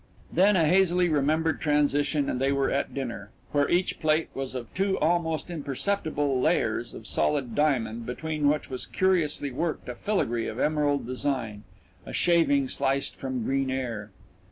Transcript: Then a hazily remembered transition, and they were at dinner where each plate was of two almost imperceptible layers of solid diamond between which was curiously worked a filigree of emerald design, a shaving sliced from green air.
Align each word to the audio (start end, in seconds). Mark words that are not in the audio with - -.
Then 0.33 0.55
a 0.55 0.65
hazily 0.65 1.09
remembered 1.09 1.61
transition, 1.61 2.27
and 2.27 2.41
they 2.41 2.51
were 2.51 2.71
at 2.71 2.91
dinner 2.91 3.29
where 3.51 3.69
each 3.69 3.99
plate 3.99 4.29
was 4.33 4.55
of 4.55 4.73
two 4.73 4.97
almost 4.97 5.51
imperceptible 5.51 6.41
layers 6.41 6.95
of 6.95 7.05
solid 7.05 7.53
diamond 7.53 8.07
between 8.07 8.47
which 8.49 8.67
was 8.67 8.87
curiously 8.87 9.51
worked 9.51 9.87
a 9.87 9.93
filigree 9.93 10.47
of 10.47 10.59
emerald 10.59 11.05
design, 11.05 11.65
a 12.03 12.13
shaving 12.13 12.67
sliced 12.67 13.15
from 13.15 13.43
green 13.43 13.69
air. 13.69 14.09